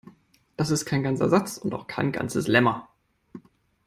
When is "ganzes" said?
2.11-2.47